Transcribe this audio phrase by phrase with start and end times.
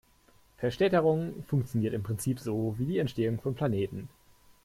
[0.57, 4.09] Verstädterung funktioniert im Prinzip so wie die Entstehung von Planeten.